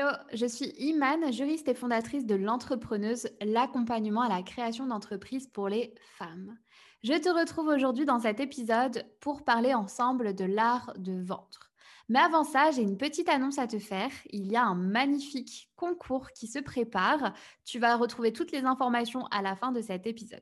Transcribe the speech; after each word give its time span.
Hello, 0.00 0.12
je 0.32 0.46
suis 0.46 0.72
Imane, 0.78 1.30
juriste 1.30 1.68
et 1.68 1.74
fondatrice 1.74 2.24
de 2.24 2.34
l'entrepreneuse, 2.34 3.28
l'accompagnement 3.42 4.22
à 4.22 4.30
la 4.30 4.42
création 4.42 4.86
d'entreprises 4.86 5.46
pour 5.46 5.68
les 5.68 5.94
femmes. 6.16 6.56
Je 7.02 7.12
te 7.12 7.28
retrouve 7.28 7.66
aujourd'hui 7.66 8.06
dans 8.06 8.20
cet 8.20 8.40
épisode 8.40 9.04
pour 9.20 9.44
parler 9.44 9.74
ensemble 9.74 10.34
de 10.34 10.46
l'art 10.46 10.94
de 10.96 11.20
vendre. 11.22 11.70
Mais 12.08 12.18
avant 12.18 12.44
ça, 12.44 12.70
j'ai 12.70 12.80
une 12.80 12.96
petite 12.96 13.28
annonce 13.28 13.58
à 13.58 13.66
te 13.66 13.78
faire. 13.78 14.10
Il 14.30 14.50
y 14.50 14.56
a 14.56 14.64
un 14.64 14.74
magnifique 14.74 15.70
concours 15.76 16.30
qui 16.30 16.46
se 16.46 16.60
prépare. 16.60 17.34
Tu 17.66 17.78
vas 17.78 17.96
retrouver 17.96 18.32
toutes 18.32 18.52
les 18.52 18.64
informations 18.64 19.26
à 19.26 19.42
la 19.42 19.54
fin 19.54 19.70
de 19.70 19.82
cet 19.82 20.06
épisode. 20.06 20.40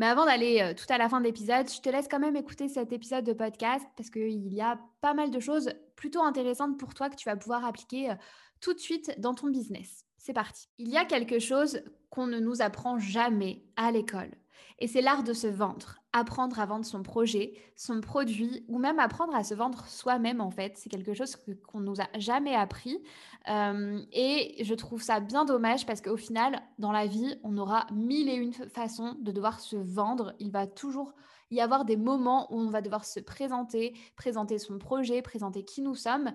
Mais 0.00 0.06
avant 0.06 0.24
d'aller 0.24 0.62
euh, 0.62 0.72
tout 0.72 0.86
à 0.88 0.96
la 0.96 1.10
fin 1.10 1.20
de 1.20 1.26
l'épisode, 1.26 1.70
je 1.70 1.78
te 1.78 1.90
laisse 1.90 2.08
quand 2.08 2.18
même 2.18 2.34
écouter 2.34 2.68
cet 2.68 2.90
épisode 2.90 3.22
de 3.22 3.34
podcast 3.34 3.86
parce 3.98 4.08
qu'il 4.08 4.50
y 4.50 4.62
a 4.62 4.80
pas 5.02 5.12
mal 5.12 5.30
de 5.30 5.38
choses 5.40 5.74
plutôt 5.94 6.22
intéressantes 6.22 6.78
pour 6.78 6.94
toi 6.94 7.10
que 7.10 7.16
tu 7.16 7.28
vas 7.28 7.36
pouvoir 7.36 7.66
appliquer 7.66 8.10
euh, 8.10 8.14
tout 8.62 8.72
de 8.72 8.78
suite 8.78 9.14
dans 9.18 9.34
ton 9.34 9.50
business. 9.50 10.06
C'est 10.16 10.32
parti. 10.32 10.70
Il 10.78 10.88
y 10.88 10.96
a 10.96 11.04
quelque 11.04 11.38
chose 11.38 11.82
qu'on 12.08 12.26
ne 12.26 12.40
nous 12.40 12.62
apprend 12.62 12.98
jamais 12.98 13.62
à 13.76 13.92
l'école. 13.92 14.30
Et 14.78 14.86
c'est 14.86 15.00
l'art 15.00 15.22
de 15.22 15.32
se 15.32 15.46
vendre. 15.46 15.96
Apprendre 16.12 16.58
à 16.58 16.66
vendre 16.66 16.84
son 16.84 17.02
projet, 17.02 17.52
son 17.76 18.00
produit, 18.00 18.64
ou 18.68 18.78
même 18.78 18.98
apprendre 18.98 19.34
à 19.34 19.44
se 19.44 19.54
vendre 19.54 19.86
soi-même, 19.86 20.40
en 20.40 20.50
fait. 20.50 20.76
C'est 20.76 20.88
quelque 20.88 21.14
chose 21.14 21.36
qu'on 21.66 21.80
ne 21.80 21.86
nous 21.86 22.00
a 22.00 22.08
jamais 22.18 22.54
appris. 22.54 23.02
Euh, 23.48 24.00
et 24.12 24.62
je 24.64 24.74
trouve 24.74 25.02
ça 25.02 25.20
bien 25.20 25.44
dommage 25.44 25.86
parce 25.86 26.00
qu'au 26.00 26.16
final, 26.16 26.62
dans 26.78 26.92
la 26.92 27.06
vie, 27.06 27.38
on 27.44 27.58
aura 27.58 27.86
mille 27.92 28.28
et 28.28 28.34
une 28.34 28.52
façons 28.52 29.16
de 29.20 29.32
devoir 29.32 29.60
se 29.60 29.76
vendre. 29.76 30.34
Il 30.38 30.50
va 30.50 30.66
toujours 30.66 31.12
y 31.50 31.60
avoir 31.60 31.84
des 31.84 31.96
moments 31.96 32.52
où 32.52 32.60
on 32.60 32.70
va 32.70 32.80
devoir 32.80 33.04
se 33.04 33.20
présenter, 33.20 33.94
présenter 34.16 34.58
son 34.58 34.78
projet, 34.78 35.22
présenter 35.22 35.64
qui 35.64 35.82
nous 35.82 35.94
sommes. 35.94 36.32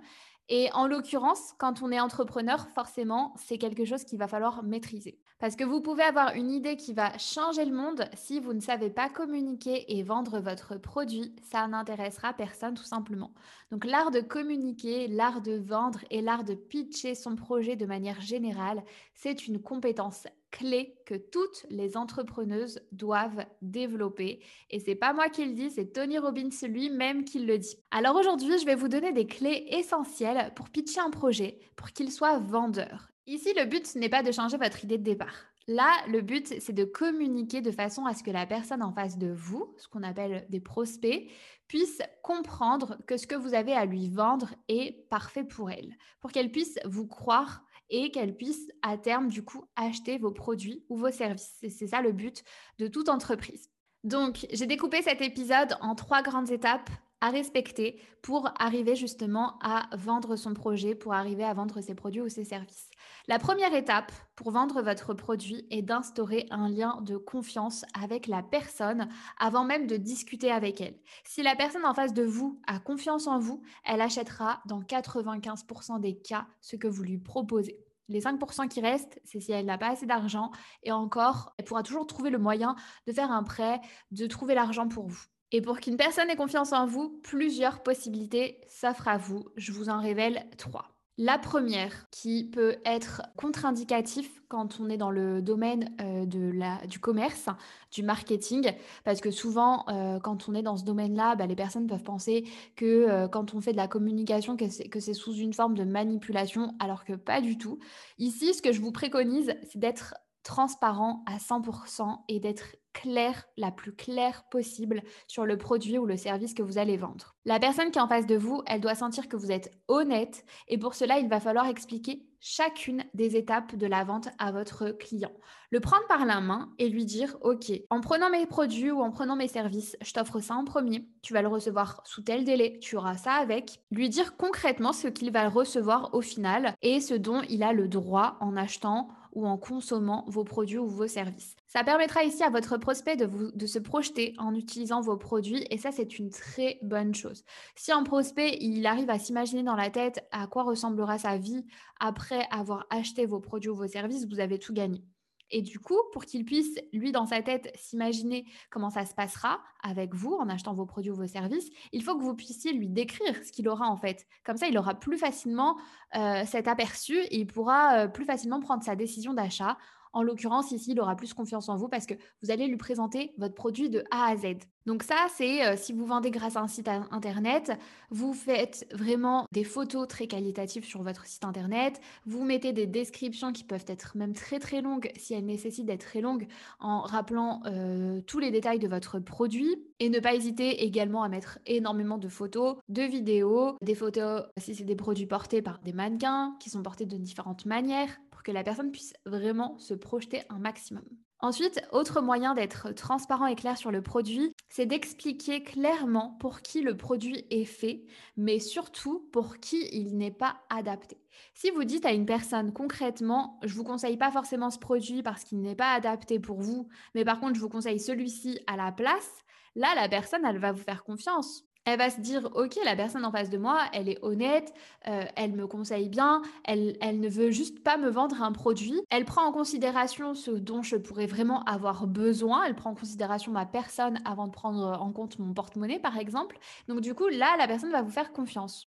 Et 0.48 0.70
en 0.74 0.88
l'occurrence, 0.88 1.54
quand 1.58 1.82
on 1.82 1.92
est 1.92 2.00
entrepreneur, 2.00 2.68
forcément, 2.70 3.34
c'est 3.36 3.58
quelque 3.58 3.84
chose 3.84 4.04
qu'il 4.04 4.20
va 4.20 4.28
falloir 4.28 4.64
maîtriser. 4.64 5.20
Parce 5.40 5.56
que 5.56 5.64
vous 5.64 5.82
pouvez 5.82 6.04
avoir 6.04 6.34
une 6.36 6.52
idée 6.52 6.78
qui 6.78 6.94
va 6.94 7.18
changer 7.18 7.66
le 7.66 7.76
monde 7.76 8.08
si 8.14 8.40
vous 8.40 8.54
ne 8.54 8.60
savez 8.60 8.90
pas 8.90 9.10
communiquer 9.10 9.98
et 9.98 10.04
vendre 10.04 10.40
votre 10.40 10.78
produit, 10.78 11.36
ça 11.42 11.68
n'intéressera 11.68 12.32
personne 12.34 12.76
tout 12.76 12.84
simplement. 12.84 13.34
Donc 13.72 13.86
l'art 13.86 14.12
de 14.12 14.22
communiquer, 14.22 15.08
l'art 15.08 15.42
de 15.42 15.58
vendre 15.58 16.00
et 16.12 16.22
l'art 16.22 16.44
de 16.44 16.54
pitcher 16.54 17.16
son 17.16 17.36
projet 17.36 17.76
de 17.76 17.86
manière 17.86 18.22
générale, 18.22 18.84
c'est 19.14 19.48
une 19.48 19.62
compétence 19.62 20.28
clé 20.52 20.98
que 21.06 21.16
toutes 21.16 21.66
les 21.70 21.98
entrepreneuses 21.98 22.80
doivent 22.92 23.46
développer. 23.62 24.44
Et 24.70 24.80
c'est 24.80 24.96
pas 24.96 25.14
moi 25.14 25.30
qui 25.30 25.46
le 25.46 25.54
dis, 25.54 25.72
c'est 25.72 25.94
Tony 25.94 26.18
Robbins 26.18 26.50
lui-même 26.64 27.24
qui 27.26 27.40
le 27.40 27.58
dit. 27.58 27.78
Alors 27.92 28.16
aujourd'hui, 28.16 28.58
je 28.60 28.66
vais 28.66 28.76
vous 28.76 28.88
donner 28.88 29.12
des 29.12 29.28
clés 29.28 29.68
essentielles 29.72 30.54
pour 30.56 30.70
pitcher 30.70 31.02
un 31.02 31.10
projet, 31.10 31.60
pour 31.76 31.90
qu'il 31.90 32.12
soit 32.12 32.40
vendeur. 32.40 33.10
Ici, 33.28 33.54
le 33.58 33.66
but 33.66 33.96
n'est 33.96 34.10
pas 34.10 34.24
de 34.24 34.32
changer 34.32 34.58
votre 34.58 34.84
idée 34.84 34.98
de 34.98 35.04
départ. 35.04 35.46
Là, 35.68 35.92
le 36.08 36.22
but, 36.22 36.62
c'est 36.62 36.74
de 36.74 36.86
communiquer 36.86 37.62
de 37.62 37.72
façon 37.72 38.06
à 38.06 38.14
ce 38.14 38.22
que 38.22 38.30
la 38.30 38.46
personne 38.46 38.84
en 38.84 38.94
face 38.94 39.18
de 39.18 39.32
vous, 39.32 39.74
ce 39.78 39.88
qu'on 39.88 40.04
appelle 40.04 40.46
des 40.50 40.59
prospects, 40.59 41.28
puisse 41.68 42.02
comprendre 42.22 43.00
que 43.08 43.18
ce 43.18 43.26
que 43.26 43.34
vous 43.34 43.56
avez 43.56 43.74
à 43.74 43.86
lui 43.86 44.09
vendre 44.09 44.54
est 44.68 45.09
parfait 45.09 45.44
pour 45.44 45.72
elle, 45.72 45.96
pour 46.22 46.32
qu'elle 46.32 46.52
puisse 46.52 46.78
vous 46.86 47.08
croire 47.08 47.65
et 47.89 48.11
qu'elle 48.11 48.36
puisse 48.36 48.69
à 48.81 48.97
terme, 48.97 49.28
du 49.28 49.44
coup, 49.44 49.66
acheter 49.75 50.17
vos 50.17 50.31
produits 50.31 50.83
ou 50.89 50.97
vos 50.97 51.11
services. 51.11 51.58
C'est 51.69 51.88
ça 51.88 52.02
le 52.02 52.11
but 52.11 52.44
de 52.80 52.88
toute 52.88 53.09
entreprise. 53.09 53.69
Donc, 54.03 54.45
j'ai 54.52 54.67
découpé 54.67 55.02
cet 55.02 55.22
épisode 55.22 55.75
en 55.81 55.95
trois 55.95 56.22
grandes 56.22 56.52
étapes 56.52 56.89
respecter 57.30 58.02
pour 58.22 58.50
arriver 58.59 58.95
justement 58.95 59.58
à 59.62 59.88
vendre 59.95 60.36
son 60.36 60.54
projet, 60.54 60.95
pour 60.95 61.14
arriver 61.14 61.44
à 61.44 61.54
vendre 61.54 61.81
ses 61.81 61.95
produits 61.95 62.22
ou 62.22 62.30
ses 62.30 62.44
services. 62.44 62.90
La 63.28 63.40
première 63.40 63.74
étape 63.74 64.12
pour 64.36 64.52
vendre 64.52 64.81
votre 64.81 65.13
produit 65.13 65.66
est 65.72 65.81
d'instaurer 65.81 66.46
un 66.52 66.69
lien 66.69 67.02
de 67.02 67.18
confiance 67.18 67.86
avec 68.00 68.28
la 68.28 68.44
personne 68.44 69.08
avant 69.38 69.63
même 69.63 69.88
de 69.88 69.97
discuter 69.97 70.52
avec 70.52 70.81
elle. 70.81 71.00
Si 71.24 71.41
la 71.41 71.56
personne 71.56 71.86
en 71.86 71.94
face 71.94 72.13
de 72.13 72.24
vous 72.24 72.59
a 72.68 72.80
confiance 72.80 73.28
en 73.28 73.40
vous, 73.40 73.62
elle 73.84 74.02
achètera 74.02 74.62
dans 74.66 74.81
95% 74.81 76.00
des 76.00 76.18
cas 76.18 76.47
ce 76.62 76.75
que 76.75 76.88
vous 76.88 77.03
lui 77.03 77.18
proposez. 77.18 77.80
Les 78.07 78.22
5% 78.22 78.68
qui 78.68 78.81
restent, 78.81 79.19
c'est 79.24 79.40
si 79.40 79.52
elle 79.52 79.66
n'a 79.66 79.80
pas 79.80 79.90
assez 79.90 80.06
d'argent 80.06 80.52
et 80.84 80.92
encore, 80.92 81.53
elle 81.57 81.66
pourra 81.66 81.81
toujours 81.81 82.06
trouver 82.06 82.30
le 82.30 82.38
moyen 82.38 82.75
de 83.07 83.13
faire 83.13 83.31
un 83.31 83.44
prêt, 83.44 83.81
de 84.12 84.28
trouver 84.28 84.53
l'argent 84.53 84.88
pour 84.88 85.07
vous. 85.07 85.25
Et 85.51 85.61
pour 85.61 85.79
qu'une 85.79 85.97
personne 85.97 86.29
ait 86.29 86.35
confiance 86.35 86.73
en 86.73 86.85
vous, 86.85 87.19
plusieurs 87.23 87.83
possibilités 87.83 88.61
s'offrent 88.67 89.07
à 89.07 89.17
vous. 89.17 89.45
Je 89.56 89.72
vous 89.72 89.89
en 89.89 90.00
révèle 90.00 90.45
trois. 90.57 90.95
La 91.17 91.38
première, 91.38 92.09
qui 92.11 92.44
peut 92.44 92.75
être 92.83 93.22
contre-indicatif 93.38 94.41
quand 94.50 94.81
on 94.81 94.89
est 94.89 94.97
dans 94.97 95.11
le 95.11 95.41
domaine 95.41 95.95
euh, 96.01 96.25
de 96.25 96.51
la, 96.51 96.85
du 96.88 97.00
commerce, 97.00 97.47
du 97.94 98.03
marketing, 98.03 98.73
parce 99.06 99.22
que 99.22 99.31
souvent, 99.31 99.85
euh, 99.88 100.19
quand 100.19 100.50
on 100.50 100.53
est 100.56 100.61
dans 100.61 100.75
ce 100.75 100.83
domaine-là, 100.83 101.38
bah, 101.38 101.45
les 101.45 101.56
personnes 101.56 101.88
peuvent 101.88 102.03
penser 102.03 102.44
que 102.75 102.85
euh, 102.85 103.29
quand 103.29 103.53
on 103.53 103.62
fait 103.62 103.72
de 103.72 103.77
la 103.77 103.88
communication, 103.88 104.57
que 104.57 104.67
c'est 104.67 105.13
sous 105.13 105.33
une 105.33 105.53
forme 105.53 105.75
de 105.75 105.85
manipulation, 105.85 106.75
alors 106.79 107.06
que 107.06 107.13
pas 107.13 107.39
du 107.39 107.57
tout. 107.57 107.79
Ici, 108.17 108.53
ce 108.53 108.62
que 108.62 108.73
je 108.73 108.81
vous 108.81 108.91
préconise, 108.91 109.56
c'est 109.63 109.79
d'être 109.79 110.16
transparent 110.45 111.23
à 111.25 111.38
100% 111.38 112.19
et 112.29 112.39
d'être 112.39 112.78
clair, 112.94 113.44
la 113.57 113.72
plus 113.72 113.94
claire 113.94 114.45
possible 114.50 115.03
sur 115.28 115.45
le 115.45 115.57
produit 115.57 115.97
ou 115.97 116.06
le 116.06 116.16
service 116.16 116.53
que 116.53 116.63
vous 116.63 116.78
allez 116.78 116.95
vendre. 116.95 117.35
La 117.44 117.59
personne 117.59 117.91
qui 117.91 118.00
est 118.00 118.01
en 118.01 118.07
face 118.07 118.25
de 118.25 118.38
vous, 118.38 118.61
elle 118.67 118.79
doit 118.79 118.95
sentir 118.95 119.28
que 119.28 119.35
vous 119.35 119.51
êtes 119.51 119.72
honnête 119.89 120.45
et 120.69 120.78
pour 120.78 120.95
cela, 120.95 121.19
il 121.19 121.28
va 121.28 121.41
falloir 121.41 121.67
expliquer 121.67 122.25
chacune 122.39 123.03
des 123.13 123.35
étapes 123.35 123.75
de 123.75 123.88
la 123.88 124.03
vente 124.03 124.29
à 124.38 124.51
votre 124.51 124.91
client. 124.91 125.31
Le 125.72 125.79
prendre 125.79 126.06
par 126.07 126.25
la 126.25 126.39
main 126.41 126.69
et 126.77 126.89
lui 126.89 127.03
dire, 127.06 127.35
OK, 127.41 127.72
en 127.89 128.01
prenant 128.01 128.29
mes 128.29 128.45
produits 128.45 128.91
ou 128.91 129.01
en 129.01 129.12
prenant 129.12 129.35
mes 129.35 129.47
services, 129.47 129.97
je 130.01 130.13
t'offre 130.13 130.39
ça 130.39 130.53
en 130.53 130.63
premier, 130.63 131.07
tu 131.22 131.33
vas 131.33 131.41
le 131.41 131.47
recevoir 131.47 132.01
sous 132.06 132.22
tel 132.22 132.44
délai, 132.44 132.77
tu 132.79 132.97
auras 132.97 133.17
ça 133.17 133.33
avec. 133.33 133.79
Lui 133.91 134.09
dire 134.09 134.38
concrètement 134.38 134.94
ce 134.94 135.07
qu'il 135.07 135.31
va 135.31 135.50
recevoir 135.50 136.13
au 136.13 136.22
final 136.22 136.75
et 136.81 137.01
ce 137.01 137.16
dont 137.16 137.41
il 137.50 137.63
a 137.63 137.73
le 137.73 137.88
droit 137.88 138.38
en 138.39 138.56
achetant 138.56 139.09
ou 139.35 139.46
en 139.46 139.57
consommant 139.57 140.25
vos 140.28 140.44
produits 140.44 140.78
ou 140.78 140.88
vos 140.88 141.07
services. 141.07 141.56
Ça 141.68 141.84
permettra 141.84 142.23
ici 142.23 142.41
à 142.41 142.50
votre 142.50 142.78
prospect 142.78 143.18
de, 143.18 143.25
vous, 143.25 143.51
de 143.51 143.66
se 143.68 143.79
projeter 143.79 144.34
en 144.38 144.56
utilisant 144.56 145.01
vos 145.01 145.18
produits 145.18 145.66
et 145.69 145.78
ça, 145.78 145.91
c'est 145.91 146.18
une 146.18 146.29
très 146.29 146.79
bonne 146.81 147.13
chose. 147.13 147.44
Si 147.75 147.91
un 147.91 148.03
prospect, 148.03 148.57
il 148.62 148.85
arrive 148.88 149.09
à 149.09 149.19
s'imaginer 149.19 149.63
dans 149.63 149.75
la 149.75 149.90
tête 149.90 150.25
à 150.31 150.47
quoi 150.47 150.63
ressemblera 150.63 151.19
sa 151.19 151.38
vie 151.38 151.66
après 152.00 152.47
avoir 152.50 152.85
acheté 152.90 153.25
vos 153.25 153.40
produits 153.40 153.69
ou 153.69 153.75
vos 153.75 153.88
services, 153.88 154.25
vous 154.28 154.40
avez 154.40 154.57
tout 154.57 154.74
gagné. 154.74 155.03
Et 155.51 155.61
du 155.61 155.79
coup, 155.79 156.00
pour 156.11 156.25
qu'il 156.25 156.45
puisse, 156.45 156.79
lui, 156.91 157.11
dans 157.11 157.25
sa 157.25 157.41
tête, 157.41 157.72
s'imaginer 157.75 158.45
comment 158.69 158.89
ça 158.89 159.06
se 159.06 159.13
passera 159.13 159.59
avec 159.83 160.13
vous 160.13 160.33
en 160.33 160.50
achetant 160.50 160.73
vos 160.73 160.85
produits 160.85 161.11
ou 161.11 161.16
vos 161.16 161.28
services, 161.28 161.69
il 161.91 162.03
faut 162.03 162.17
que 162.17 162.23
vous 162.23 162.35
puissiez 162.35 162.73
lui 162.73 162.89
décrire 162.89 163.35
ce 163.44 163.51
qu'il 163.51 163.67
aura 163.69 163.88
en 163.88 163.97
fait. 163.97 164.25
Comme 164.44 164.57
ça, 164.57 164.67
il 164.67 164.78
aura 164.78 164.95
plus 164.95 165.17
facilement 165.17 165.78
euh, 166.16 166.44
cet 166.45 166.67
aperçu 166.67 167.17
et 167.17 167.38
il 167.38 167.47
pourra 167.47 168.00
euh, 168.00 168.07
plus 168.07 168.25
facilement 168.25 168.59
prendre 168.59 168.83
sa 168.83 168.95
décision 168.95 169.33
d'achat 169.33 169.78
en 170.16 170.24
l'occurrence, 170.24 170.72
ici, 170.72 170.94
il 170.94 171.00
aura 171.02 171.16
plus 171.16 171.34
confiance 171.34 171.68
en 171.68 171.76
vous 171.76 171.90
parce 171.90 172.06
que 172.06 172.14
vous 172.42 172.50
allez 172.50 172.68
lui 172.68 172.78
présenter 172.78 173.34
votre 173.38 173.53
produit 173.53 173.90
de 173.90 174.03
A 174.12 174.30
à 174.30 174.38
Z. 174.38 174.56
Donc 174.86 175.03
ça, 175.03 175.16
c'est 175.36 175.66
euh, 175.66 175.76
si 175.76 175.94
vous 175.94 176.06
vendez 176.06 176.31
grâce 176.31 176.56
à 176.56 176.62
un 176.62 176.68
site 176.68 176.88
internet, 176.88 177.72
vous 178.12 178.34
faites 178.34 178.88
vraiment 178.94 179.46
des 179.52 179.64
photos 179.64 180.08
très 180.08 180.28
qualitatives 180.28 180.86
sur 180.86 181.02
votre 181.02 181.25
site 181.25 181.44
internet, 181.44 182.00
vous 182.25 182.46
mettez 182.46 182.72
des 182.72 182.86
descriptions 182.86 183.52
qui 183.52 183.64
peuvent 183.64 183.86
être 183.88 184.16
même 184.16 184.34
très 184.34 184.59
très 184.59 184.81
longues 184.81 185.12
si 185.18 185.34
elles 185.34 185.46
nécessitent 185.46 185.88
d'être 185.88 186.06
très 186.06 186.22
longues 186.22 186.48
en 186.80 187.02
rappelant 187.02 187.62
euh, 187.66 188.22
tous 188.22 188.40
les 188.40 188.52
détails 188.52 188.80
de 188.80 188.88
votre 188.88 189.20
produit. 189.20 189.75
Et 190.00 190.09
ne 190.09 190.20
pas 190.20 190.36
hésiter 190.36 190.84
également 190.84 191.24
à 191.24 191.30
mettre 191.30 191.60
énormément 191.66 192.18
de 192.18 192.28
photos, 192.28 192.75
de 192.89 193.01
vidéos, 193.01 193.78
des 193.81 193.95
photos 193.95 194.44
si 194.57 194.75
c'est 194.75 194.84
des 194.84 194.95
produits 194.95 195.25
portés 195.25 195.62
par 195.62 195.80
des 195.80 195.94
mannequins 195.94 196.56
qui 196.60 196.69
sont 196.69 196.84
portés 196.84 197.06
de 197.06 197.18
différentes 197.18 197.66
manières 197.66 198.19
que 198.45 198.51
la 198.51 198.63
personne 198.63 198.92
puisse 198.92 199.13
vraiment 199.25 199.77
se 199.80 199.95
projeter 199.95 200.44
un 200.50 200.59
maximum. 200.59 201.03
Ensuite, 201.39 201.81
autre 201.92 202.21
moyen 202.21 202.53
d'être 202.53 202.94
transparent 202.94 203.47
et 203.47 203.56
clair 203.56 203.77
sur 203.77 203.92
le 203.92 204.01
produit, 204.01 204.53
c'est 204.69 204.86
d'expliquer 204.86 205.63
clairement 205.63 206.38
pour 206.39 206.62
qui 206.62 206.81
le 206.81 206.95
produit 206.95 207.45
est 207.50 207.65
fait, 207.65 208.06
mais 208.38 208.59
surtout 208.59 209.27
pour 209.33 209.57
qui 209.57 209.89
il 209.92 210.15
n'est 210.15 210.31
pas 210.31 210.57
adapté. 210.69 211.18
Si 211.53 211.71
vous 211.71 211.83
dites 211.83 212.06
à 212.06 212.13
une 212.13 212.25
personne 212.25 212.71
concrètement, 212.71 213.59
je 213.63 213.74
vous 213.75 213.83
conseille 213.83 214.15
pas 214.15 214.31
forcément 214.31 214.69
ce 214.69 214.80
produit 214.80 215.24
parce 215.24 215.44
qu'il 215.44 215.62
n'est 215.62 215.75
pas 215.75 215.94
adapté 215.94 216.39
pour 216.39 216.62
vous, 216.62 216.88
mais 217.15 217.25
par 217.25 217.39
contre, 217.39 217.56
je 217.56 217.62
vous 217.62 217.69
conseille 217.69 218.00
celui-ci 218.00 218.59
à 218.68 218.77
la 218.77 218.91
place, 218.91 219.44
là, 219.75 219.94
la 219.95 220.07
personne, 220.07 220.45
elle 220.45 220.59
va 220.59 220.71
vous 220.71 220.83
faire 220.83 221.03
confiance 221.03 221.65
elle 221.86 221.98
va 221.98 222.10
se 222.10 222.20
dire, 222.20 222.50
OK, 222.56 222.78
la 222.84 222.96
personne 222.96 223.26
en 223.26 223.32
face 223.32 223.50
de 223.50 223.58
moi, 223.58 223.80
elle 223.94 224.10
est 224.10 224.20
honnête, 224.24 224.74
euh, 225.08 225.24
elle 225.36 225.54
me 225.54 225.68
conseille 225.68 226.10
bien, 226.10 226.42
elle, 226.64 226.98
elle 227.02 227.20
ne 227.20 227.30
veut 227.30 227.52
juste 227.52 227.84
pas 227.84 227.98
me 227.98 228.10
vendre 228.10 228.42
un 228.42 228.52
produit. 228.52 229.00
Elle 229.10 229.26
prend 229.26 229.46
en 229.46 229.52
considération 229.52 230.34
ce 230.34 230.52
dont 230.52 230.82
je 230.82 230.98
pourrais 230.98 231.28
vraiment 231.28 231.64
avoir 231.64 232.08
besoin. 232.08 232.64
Elle 232.66 232.76
prend 232.76 232.92
en 232.92 232.96
considération 232.96 233.52
ma 233.52 233.66
personne 233.66 234.20
avant 234.26 234.48
de 234.48 234.52
prendre 234.52 235.00
en 235.00 235.12
compte 235.12 235.40
mon 235.40 235.54
porte-monnaie, 235.54 236.00
par 236.00 236.18
exemple. 236.18 236.58
Donc, 236.88 237.02
du 237.02 237.14
coup, 237.14 237.28
là, 237.28 237.56
la 237.58 237.68
personne 237.68 237.92
va 237.92 238.02
vous 238.02 238.12
faire 238.12 238.34
confiance. 238.34 238.90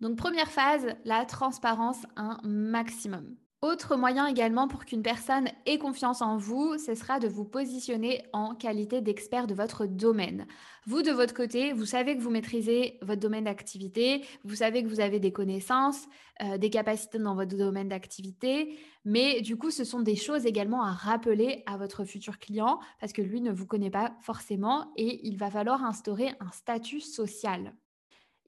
Donc 0.00 0.16
première 0.16 0.50
phase, 0.50 0.86
la 1.04 1.24
transparence 1.26 2.06
un 2.16 2.38
maximum. 2.42 3.36
Autre 3.62 3.94
moyen 3.94 4.26
également 4.26 4.68
pour 4.68 4.86
qu'une 4.86 5.02
personne 5.02 5.50
ait 5.66 5.76
confiance 5.76 6.22
en 6.22 6.38
vous, 6.38 6.78
ce 6.78 6.94
sera 6.94 7.20
de 7.20 7.28
vous 7.28 7.44
positionner 7.44 8.24
en 8.32 8.54
qualité 8.54 9.02
d'expert 9.02 9.46
de 9.46 9.52
votre 9.52 9.84
domaine. 9.84 10.46
Vous, 10.86 11.02
de 11.02 11.10
votre 11.10 11.34
côté, 11.34 11.74
vous 11.74 11.84
savez 11.84 12.16
que 12.16 12.22
vous 12.22 12.30
maîtrisez 12.30 12.98
votre 13.02 13.20
domaine 13.20 13.44
d'activité, 13.44 14.24
vous 14.44 14.54
savez 14.54 14.82
que 14.82 14.88
vous 14.88 15.00
avez 15.00 15.20
des 15.20 15.30
connaissances, 15.30 16.08
euh, 16.42 16.56
des 16.56 16.70
capacités 16.70 17.18
dans 17.18 17.34
votre 17.34 17.54
domaine 17.54 17.90
d'activité, 17.90 18.78
mais 19.04 19.42
du 19.42 19.58
coup, 19.58 19.70
ce 19.70 19.84
sont 19.84 20.00
des 20.00 20.16
choses 20.16 20.46
également 20.46 20.82
à 20.82 20.92
rappeler 20.92 21.62
à 21.66 21.76
votre 21.76 22.04
futur 22.04 22.38
client 22.38 22.80
parce 22.98 23.12
que 23.12 23.20
lui 23.20 23.42
ne 23.42 23.52
vous 23.52 23.66
connaît 23.66 23.90
pas 23.90 24.14
forcément 24.22 24.90
et 24.96 25.20
il 25.28 25.36
va 25.36 25.50
falloir 25.50 25.84
instaurer 25.84 26.32
un 26.40 26.50
statut 26.50 27.00
social. 27.00 27.74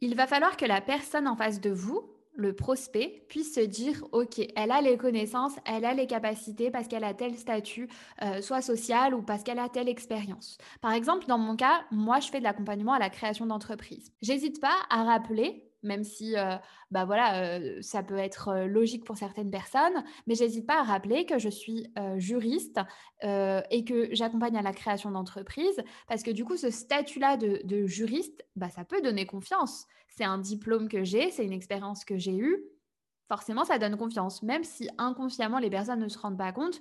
Il 0.00 0.16
va 0.16 0.26
falloir 0.26 0.56
que 0.56 0.64
la 0.64 0.80
personne 0.80 1.28
en 1.28 1.36
face 1.36 1.60
de 1.60 1.70
vous, 1.70 2.11
le 2.34 2.54
prospect 2.54 3.24
puisse 3.28 3.54
se 3.54 3.60
dire, 3.60 4.04
OK, 4.12 4.40
elle 4.56 4.70
a 4.70 4.80
les 4.80 4.96
connaissances, 4.96 5.52
elle 5.64 5.84
a 5.84 5.94
les 5.94 6.06
capacités 6.06 6.70
parce 6.70 6.88
qu'elle 6.88 7.04
a 7.04 7.14
tel 7.14 7.36
statut, 7.36 7.88
euh, 8.22 8.40
soit 8.40 8.62
social 8.62 9.14
ou 9.14 9.22
parce 9.22 9.42
qu'elle 9.42 9.58
a 9.58 9.68
telle 9.68 9.88
expérience. 9.88 10.58
Par 10.80 10.92
exemple, 10.92 11.26
dans 11.26 11.38
mon 11.38 11.56
cas, 11.56 11.84
moi, 11.90 12.20
je 12.20 12.28
fais 12.28 12.38
de 12.38 12.44
l'accompagnement 12.44 12.92
à 12.92 12.98
la 12.98 13.10
création 13.10 13.46
d'entreprise. 13.46 14.12
J'hésite 14.22 14.60
pas 14.60 14.76
à 14.90 15.04
rappeler 15.04 15.71
même 15.82 16.04
si 16.04 16.36
euh, 16.36 16.56
bah 16.90 17.04
voilà, 17.04 17.42
euh, 17.42 17.78
ça 17.80 18.02
peut 18.02 18.18
être 18.18 18.66
logique 18.66 19.04
pour 19.04 19.16
certaines 19.16 19.50
personnes, 19.50 20.04
mais 20.26 20.34
j'hésite 20.34 20.66
pas 20.66 20.80
à 20.80 20.82
rappeler 20.82 21.26
que 21.26 21.38
je 21.38 21.48
suis 21.48 21.92
juriste 22.16 22.80
et 23.22 23.84
que 23.84 24.08
j'accompagne 24.12 24.56
à 24.56 24.62
la 24.62 24.72
création 24.72 25.10
d'entreprise, 25.10 25.82
parce 26.08 26.22
que 26.22 26.30
du 26.30 26.44
coup, 26.44 26.56
ce 26.56 26.70
statut-là 26.70 27.36
de, 27.36 27.86
juriste, 27.86 28.44
bah, 28.56 28.68
ça 28.68 28.84
peut 28.84 29.00
donner 29.00 29.26
confiance 29.26 29.86
c'est 30.14 30.24
un 30.24 30.38
diplôme 30.38 30.88
que 30.88 31.04
j'ai, 31.04 31.30
c'est 31.30 31.44
une 31.44 31.52
expérience 31.52 32.04
que 32.04 32.18
j'ai 32.18 32.36
eue, 32.36 32.64
forcément, 33.28 33.64
ça 33.64 33.78
donne 33.78 33.96
confiance. 33.96 34.42
Même 34.42 34.64
si 34.64 34.88
inconsciemment, 34.98 35.58
les 35.58 35.70
personnes 35.70 36.00
ne 36.00 36.08
se 36.08 36.18
rendent 36.18 36.38
pas 36.38 36.52
compte, 36.52 36.80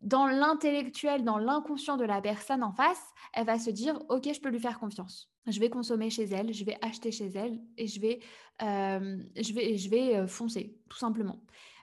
dans 0.00 0.26
l'intellectuel, 0.26 1.24
dans 1.24 1.38
l'inconscient 1.38 1.96
de 1.96 2.04
la 2.04 2.20
personne 2.20 2.62
en 2.62 2.72
face, 2.72 3.12
elle 3.32 3.46
va 3.46 3.58
se 3.58 3.70
dire, 3.70 3.98
OK, 4.08 4.28
je 4.32 4.40
peux 4.40 4.50
lui 4.50 4.60
faire 4.60 4.78
confiance. 4.78 5.33
Je 5.46 5.60
vais 5.60 5.68
consommer 5.68 6.10
chez 6.10 6.24
elle, 6.24 6.52
je 6.52 6.64
vais 6.64 6.76
acheter 6.80 7.12
chez 7.12 7.28
elle 7.34 7.60
et 7.76 7.86
je 7.86 8.00
vais, 8.00 8.20
euh, 8.62 9.18
euh, 9.36 10.26
foncer, 10.26 10.78
tout 10.88 10.98
simplement. 10.98 11.40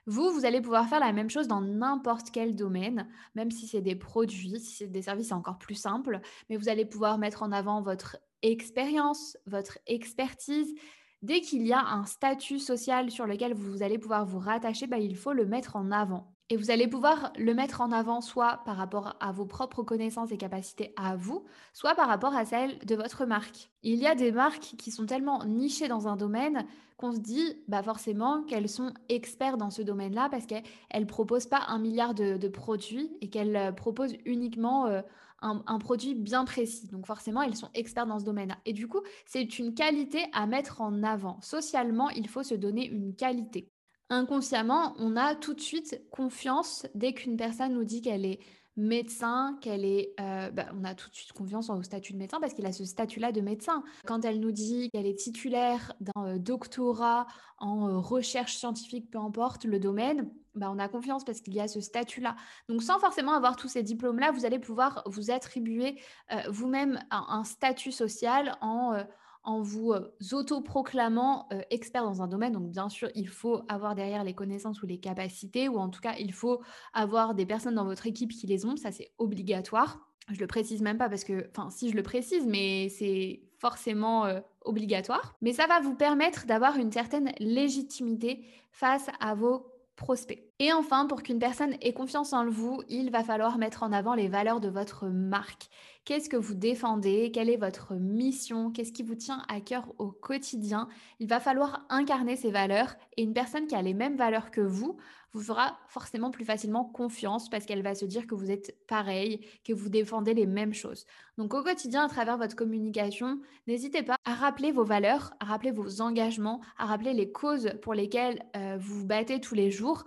Vous, 0.07 0.31
vous 0.31 0.45
allez 0.45 0.61
pouvoir 0.61 0.87
faire 0.89 0.99
la 0.99 1.13
même 1.13 1.29
chose 1.29 1.47
dans 1.47 1.61
n'importe 1.61 2.31
quel 2.31 2.55
domaine, 2.55 3.07
même 3.35 3.51
si 3.51 3.67
c'est 3.67 3.81
des 3.81 3.95
produits, 3.95 4.59
si 4.59 4.77
c'est 4.77 4.87
des 4.87 5.03
services, 5.03 5.27
c'est 5.27 5.35
encore 5.35 5.59
plus 5.59 5.75
simple, 5.75 6.21
mais 6.49 6.57
vous 6.57 6.69
allez 6.69 6.85
pouvoir 6.85 7.19
mettre 7.19 7.43
en 7.43 7.51
avant 7.51 7.83
votre 7.83 8.17
expérience, 8.41 9.37
votre 9.45 9.77
expertise. 9.85 10.73
Dès 11.21 11.41
qu'il 11.41 11.67
y 11.67 11.73
a 11.73 11.85
un 11.85 12.05
statut 12.05 12.57
social 12.57 13.11
sur 13.11 13.27
lequel 13.27 13.53
vous 13.53 13.83
allez 13.83 13.99
pouvoir 13.99 14.25
vous 14.25 14.39
rattacher, 14.39 14.87
bah, 14.87 14.97
il 14.97 15.15
faut 15.15 15.33
le 15.33 15.45
mettre 15.45 15.75
en 15.75 15.91
avant. 15.91 16.35
Et 16.51 16.57
vous 16.57 16.69
allez 16.69 16.89
pouvoir 16.89 17.31
le 17.37 17.53
mettre 17.53 17.79
en 17.79 17.93
avant 17.93 18.19
soit 18.19 18.59
par 18.65 18.75
rapport 18.75 19.15
à 19.21 19.31
vos 19.31 19.45
propres 19.45 19.83
connaissances 19.83 20.33
et 20.33 20.37
capacités 20.37 20.93
à 20.97 21.15
vous, 21.15 21.45
soit 21.71 21.95
par 21.95 22.09
rapport 22.09 22.35
à 22.35 22.43
celles 22.43 22.77
de 22.79 22.93
votre 22.93 23.25
marque. 23.25 23.71
Il 23.83 23.99
y 23.99 24.05
a 24.05 24.15
des 24.15 24.33
marques 24.33 24.75
qui 24.77 24.91
sont 24.91 25.05
tellement 25.05 25.45
nichées 25.45 25.87
dans 25.87 26.09
un 26.09 26.17
domaine 26.17 26.65
qu'on 26.97 27.13
se 27.13 27.19
dit 27.19 27.63
bah 27.69 27.81
forcément 27.83 28.43
qu'elles 28.43 28.67
sont 28.67 28.91
experts 29.07 29.55
dans 29.55 29.69
ce 29.69 29.81
domaine-là 29.81 30.27
parce 30.29 30.45
qu'elles 30.45 30.63
ne 30.93 31.05
proposent 31.05 31.47
pas 31.47 31.61
un 31.69 31.79
milliard 31.79 32.13
de, 32.13 32.47
produits 32.49 33.15
et 33.21 33.29
qu'elles 33.29 33.55
euh, 33.55 33.71
proposent 33.71 34.17
uniquement 34.25 34.87
euh, 34.87 35.01
un, 35.41 35.79
produit 35.79 36.15
bien 36.15 36.43
précis. 36.43 36.89
Donc 36.89 37.05
forcément, 37.05 37.43
elles 37.43 37.55
sont 37.55 37.69
experts 37.75 38.07
dans 38.07 38.19
ce 38.19 38.25
domaine-là. 38.25 38.57
Et 38.65 38.73
du 38.73 38.89
coup, 38.89 38.99
c'est 39.25 39.57
une 39.57 39.73
qualité 39.73 40.25
à 40.33 40.47
mettre 40.47 40.81
en 40.81 41.01
avant. 41.03 41.39
Socialement, 41.39 42.09
il 42.09 42.27
faut 42.27 42.43
se 42.43 42.55
donner 42.55 42.85
une 42.87 43.15
qualité. 43.15 43.70
Inconsciemment, 44.11 44.93
on 44.99 45.15
a 45.15 45.35
tout 45.35 45.53
de 45.53 45.61
suite 45.61 46.01
confiance 46.11 46.85
dès 46.95 47.13
qu'une 47.13 47.37
personne 47.37 47.73
nous 47.73 47.85
dit 47.85 48.01
qu'elle 48.01 48.25
est 48.25 48.39
médecin, 48.75 49.57
qu'elle 49.61 49.85
est, 49.85 50.13
euh, 50.19 50.51
bah, 50.51 50.65
on 50.73 50.83
a 50.83 50.95
tout 50.95 51.09
de 51.09 51.15
suite 51.15 51.31
confiance 51.31 51.69
au 51.69 51.81
statut 51.81 52.11
de 52.11 52.17
médecin 52.17 52.41
parce 52.41 52.53
qu'il 52.53 52.65
a 52.65 52.73
ce 52.73 52.83
statut-là 52.83 53.31
de 53.31 53.39
médecin. 53.39 53.85
Quand 54.05 54.25
elle 54.25 54.41
nous 54.41 54.51
dit 54.51 54.89
qu'elle 54.91 55.05
est 55.05 55.17
titulaire 55.17 55.93
d'un 56.01 56.25
euh, 56.25 56.37
doctorat 56.39 57.25
en 57.57 57.87
euh, 57.87 57.99
recherche 57.99 58.57
scientifique, 58.57 59.09
peu 59.09 59.17
importe 59.17 59.63
le 59.63 59.79
domaine, 59.79 60.29
bah, 60.55 60.69
on 60.69 60.77
a 60.77 60.89
confiance 60.89 61.23
parce 61.23 61.39
qu'il 61.39 61.53
y 61.53 61.61
a 61.61 61.69
ce 61.69 61.79
statut-là. 61.79 62.35
Donc, 62.67 62.83
sans 62.83 62.99
forcément 62.99 63.31
avoir 63.31 63.55
tous 63.55 63.69
ces 63.69 63.81
diplômes-là, 63.81 64.31
vous 64.31 64.43
allez 64.45 64.59
pouvoir 64.59 65.03
vous 65.05 65.31
attribuer 65.31 66.01
vous-même 66.49 66.99
un, 67.11 67.45
statut 67.45 67.93
social 67.93 68.57
en 68.59 69.01
en 69.43 69.61
vous 69.61 69.93
autoproclamant 70.31 71.49
expert 71.69 72.03
dans 72.03 72.21
un 72.21 72.27
domaine. 72.27 72.53
Donc 72.53 72.69
bien 72.69 72.89
sûr, 72.89 73.09
il 73.15 73.27
faut 73.27 73.61
avoir 73.67 73.95
derrière 73.95 74.23
les 74.23 74.33
connaissances 74.33 74.81
ou 74.83 74.85
les 74.85 74.99
capacités, 74.99 75.67
ou 75.67 75.77
en 75.77 75.89
tout 75.89 76.01
cas, 76.01 76.15
il 76.19 76.33
faut 76.33 76.61
avoir 76.93 77.33
des 77.33 77.45
personnes 77.45 77.75
dans 77.75 77.85
votre 77.85 78.07
équipe 78.07 78.31
qui 78.31 78.47
les 78.47 78.65
ont. 78.65 78.75
Ça, 78.75 78.91
c'est 78.91 79.11
obligatoire. 79.17 80.07
Je 80.29 80.39
le 80.39 80.47
précise 80.47 80.81
même 80.81 80.97
pas 80.97 81.09
parce 81.09 81.23
que, 81.23 81.49
enfin, 81.49 81.69
si 81.71 81.89
je 81.89 81.95
le 81.95 82.03
précise, 82.03 82.45
mais 82.45 82.89
c'est 82.89 83.41
forcément 83.57 84.25
obligatoire. 84.63 85.35
Mais 85.41 85.53
ça 85.53 85.65
va 85.67 85.79
vous 85.79 85.95
permettre 85.95 86.45
d'avoir 86.45 86.77
une 86.77 86.91
certaine 86.91 87.31
légitimité 87.39 88.45
face 88.71 89.07
à 89.19 89.33
vos 89.33 89.65
prospects. 89.95 90.50
Et 90.63 90.71
enfin, 90.73 91.07
pour 91.07 91.23
qu'une 91.23 91.39
personne 91.39 91.75
ait 91.81 91.91
confiance 91.91 92.33
en 92.33 92.47
vous, 92.47 92.83
il 92.87 93.09
va 93.09 93.23
falloir 93.23 93.57
mettre 93.57 93.81
en 93.81 93.91
avant 93.91 94.13
les 94.13 94.27
valeurs 94.27 94.59
de 94.59 94.69
votre 94.69 95.07
marque. 95.07 95.71
Qu'est-ce 96.05 96.29
que 96.29 96.37
vous 96.37 96.53
défendez? 96.53 97.31
Quelle 97.33 97.49
est 97.49 97.57
votre 97.57 97.95
mission? 97.95 98.69
Qu'est-ce 98.69 98.91
qui 98.91 99.01
vous 99.01 99.15
tient 99.15 99.41
à 99.47 99.59
cœur 99.59 99.91
au 99.97 100.11
quotidien? 100.11 100.87
Il 101.19 101.27
va 101.27 101.39
falloir 101.39 101.87
incarner 101.89 102.35
ces 102.35 102.51
valeurs 102.51 102.93
et 103.17 103.23
une 103.23 103.33
personne 103.33 103.65
qui 103.65 103.73
a 103.73 103.81
les 103.81 103.95
mêmes 103.95 104.17
valeurs 104.17 104.51
que 104.51 104.61
vous 104.61 104.97
vous 105.33 105.41
fera 105.41 105.77
forcément 105.87 106.29
plus 106.29 106.43
facilement 106.45 106.83
confiance 106.83 107.49
parce 107.49 107.65
qu'elle 107.65 107.83
va 107.83 107.95
se 107.95 108.05
dire 108.05 108.27
que 108.27 108.35
vous 108.35 108.51
êtes 108.51 108.75
pareil, 108.87 109.45
que 109.63 109.73
vous 109.73 109.89
défendez 109.89 110.33
les 110.33 110.45
mêmes 110.45 110.73
choses. 110.73 111.05
Donc 111.37 111.53
au 111.53 111.63
quotidien, 111.63 112.05
à 112.05 112.09
travers 112.09 112.37
votre 112.37 112.55
communication, 112.55 113.39
n'hésitez 113.67 114.03
pas 114.03 114.17
à 114.25 114.33
rappeler 114.33 114.71
vos 114.71 114.83
valeurs, 114.83 115.33
à 115.39 115.45
rappeler 115.45 115.71
vos 115.71 116.01
engagements, 116.01 116.59
à 116.77 116.85
rappeler 116.85 117.13
les 117.13 117.31
causes 117.31 117.71
pour 117.81 117.93
lesquelles 117.93 118.43
euh, 118.57 118.77
vous 118.79 118.99
vous 118.99 119.05
battez 119.05 119.39
tous 119.39 119.55
les 119.55 119.71
jours, 119.71 120.03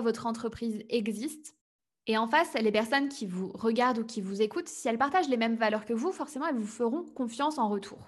votre 0.00 0.26
entreprise 0.26 0.84
existe. 0.88 1.54
Et 2.06 2.18
en 2.18 2.26
face, 2.26 2.54
les 2.54 2.72
personnes 2.72 3.08
qui 3.08 3.26
vous 3.26 3.50
regardent 3.54 4.00
ou 4.00 4.04
qui 4.04 4.20
vous 4.20 4.42
écoutent, 4.42 4.68
si 4.68 4.88
elles 4.88 4.98
partagent 4.98 5.28
les 5.28 5.38
mêmes 5.38 5.56
valeurs 5.56 5.86
que 5.86 5.94
vous, 5.94 6.12
forcément, 6.12 6.46
elles 6.46 6.58
vous 6.58 6.66
feront 6.66 7.04
confiance 7.14 7.58
en 7.58 7.68
retour. 7.68 7.98